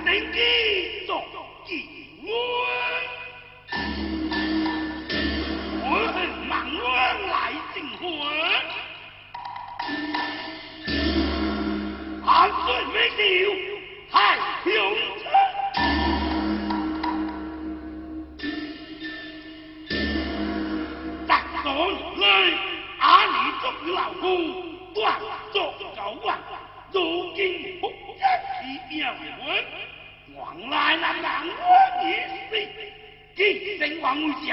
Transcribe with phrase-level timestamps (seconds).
[0.00, 0.38] 会登基
[1.06, 1.22] 做
[1.66, 1.70] 晋
[2.22, 2.30] 王，
[5.84, 6.16] 我恨
[6.48, 6.88] 孟王
[7.28, 7.32] 来
[7.74, 8.02] 进婚，
[12.24, 13.20] 万岁没救
[14.10, 14.14] 太
[14.64, 14.66] 平
[15.20, 15.22] 臣，
[21.26, 21.30] 大
[21.62, 21.66] 宋
[22.20, 22.24] 来
[23.00, 24.59] 阿里做老夫，断做高官，
[26.92, 28.20] 如今福建
[28.58, 29.64] 奇妙人，
[30.34, 31.52] 往来难难我
[32.04, 32.06] 一
[32.50, 32.50] 死，
[33.36, 34.50] 既成王位下，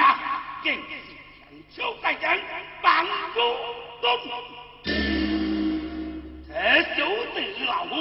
[0.63, 0.79] 更是
[1.39, 1.41] 强
[1.75, 2.37] 求大将
[2.81, 3.39] 帮助
[4.01, 4.07] 东。
[6.47, 6.53] 这
[6.95, 6.97] 小
[7.33, 7.35] 子
[7.65, 7.95] 老夫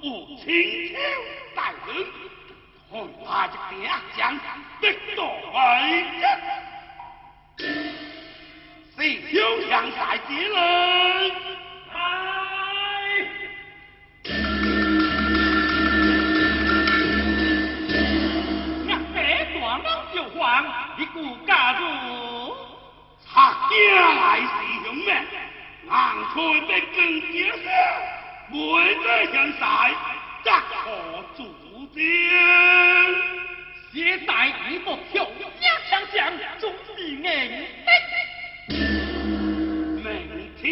[0.00, 0.04] 不
[0.42, 0.46] 请
[0.88, 0.94] 求
[1.54, 2.06] 大人，
[2.90, 4.38] 恐怕这边将
[4.80, 7.64] 得到危急。
[8.96, 8.98] 谁
[9.30, 9.34] 休
[9.68, 10.56] 想在敌人？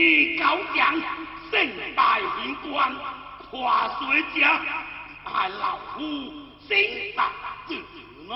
[0.04, 0.94] 明天高将，
[1.50, 1.66] 胜
[1.96, 2.94] 败天官，
[3.50, 4.60] 跨水家，
[5.24, 6.00] 爱老夫
[6.68, 6.76] 心
[7.16, 7.32] 大
[7.66, 7.74] 志
[8.28, 8.34] 难。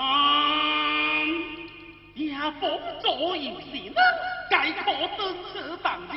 [2.15, 2.67] 也不
[3.01, 4.01] 做一事呢，
[4.49, 6.13] 该可登此当的。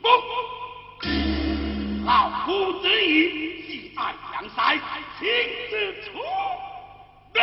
[0.00, 0.08] 不，
[2.06, 4.78] 老夫之意是爱杨赛，
[5.18, 5.28] 亲
[5.68, 5.72] 自
[6.04, 6.08] 出。
[7.34, 7.40] 哎，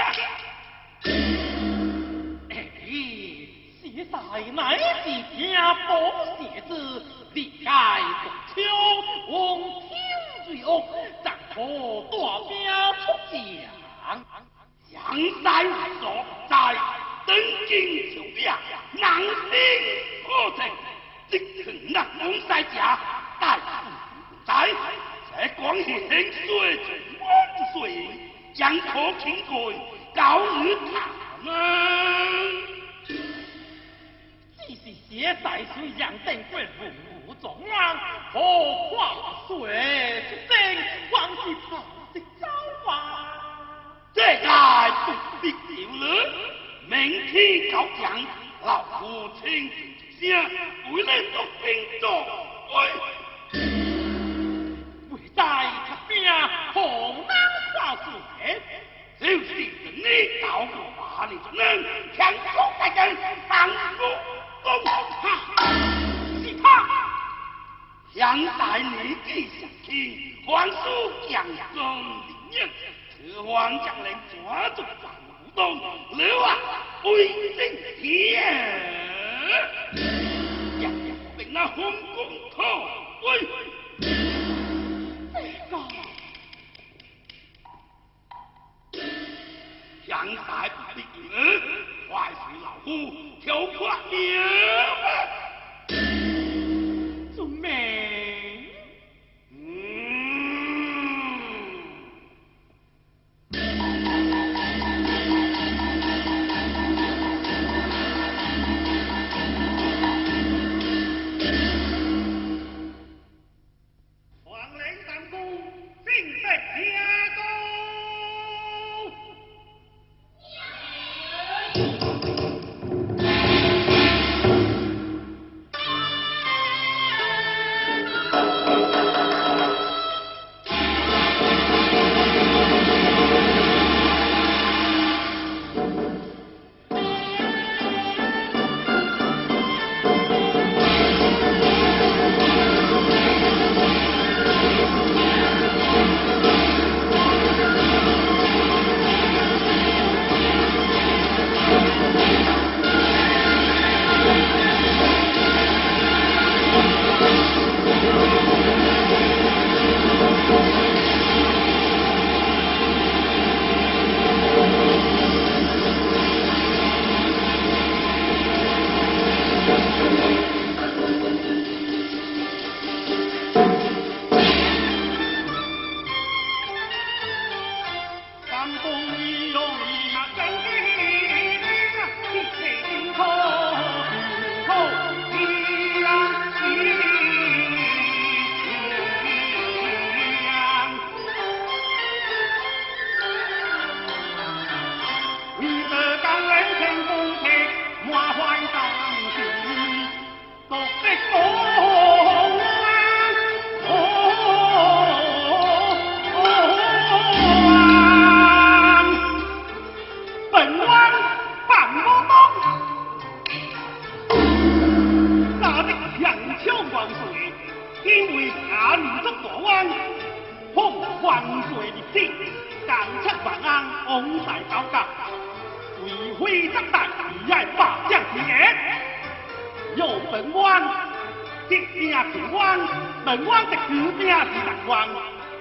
[3.83, 4.17] 现在
[4.51, 4.59] 乃
[5.03, 5.03] 是
[5.37, 5.39] 听
[5.87, 5.89] 波
[6.39, 6.71] 写字，
[7.33, 8.61] 历该中秋，
[9.31, 9.89] 望天
[10.45, 10.83] 罪恶，
[11.23, 11.61] 暂可
[35.43, 36.85] 在虽然登贵如
[37.27, 37.71] 无状元，
[38.33, 38.39] 何
[38.89, 38.97] 况
[39.47, 40.55] 水之争，
[41.11, 41.69] 还是怕
[42.13, 42.43] 是早
[42.91, 42.93] 啊！
[44.13, 45.07] 这该不
[45.41, 45.43] 必
[45.73, 46.03] 留了，
[46.87, 48.03] 明天高将，
[48.63, 50.43] 老夫亲自下，
[50.91, 51.65] 为了做兵
[51.99, 52.03] 作
[52.73, 52.75] 为。
[55.11, 55.39] 为在
[55.87, 56.09] 他边
[56.73, 57.31] 红南
[57.73, 58.61] 化水，
[59.19, 61.61] 就是你到过把你就能
[62.15, 62.39] 强出
[62.79, 63.15] 大将，
[63.47, 64.03] 帮助
[68.33, 68.95] 现在年
[69.27, 69.91] 纪尚轻，
[70.45, 70.73] 还属
[71.29, 71.79] 将中
[72.49, 72.69] 年，
[73.09, 75.59] 此番将领抓住在武东，
[76.17, 76.55] 留啊
[77.03, 77.59] 威震
[77.99, 78.01] 天。
[80.79, 80.83] 让
[81.37, 81.83] 令那红
[82.15, 82.17] 公
[82.55, 82.57] 讨
[83.23, 83.27] 威。
[83.99, 85.35] 这
[85.67, 85.75] 个
[90.05, 91.35] 现在不必了，
[92.07, 92.87] 快随老夫
[93.43, 93.45] 跳
[93.77, 94.15] 跨庙。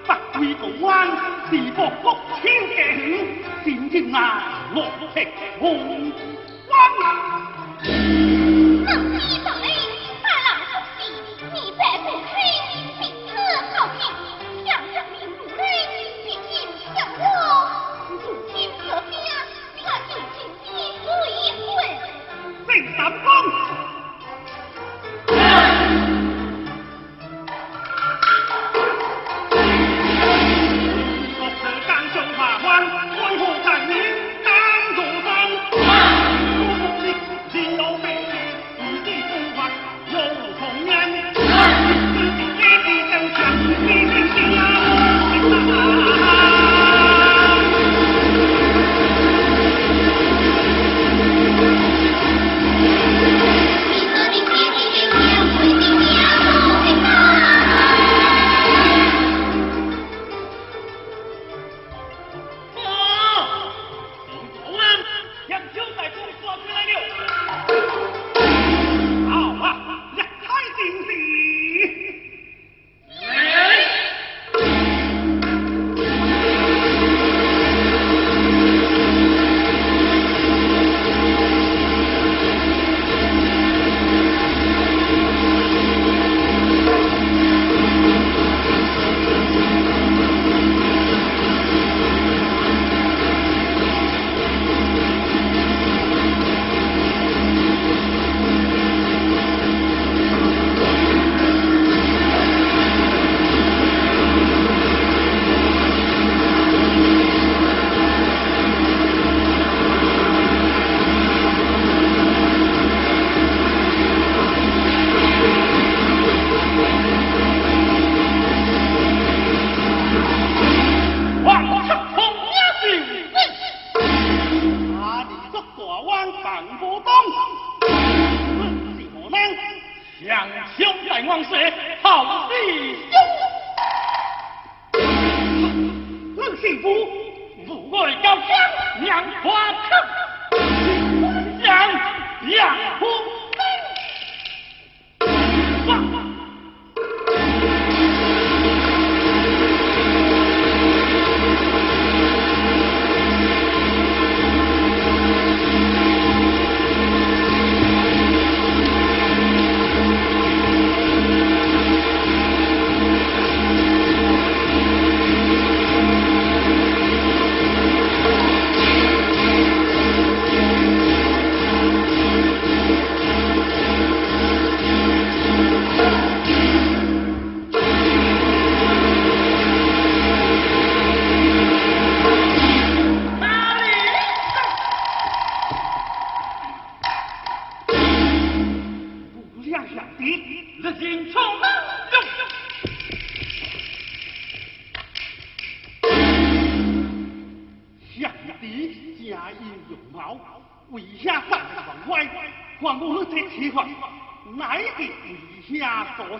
[0.06, 1.06] 不归公安，
[1.50, 2.48] 是国国超家
[2.96, 3.24] หื
[3.64, 4.42] 心天难
[4.74, 4.84] 落
[5.60, 6.12] 魄红
[6.66, 6.74] 光。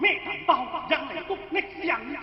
[0.00, 0.08] 了
[0.88, 1.22] 将军
[1.86, 2.18] 将领，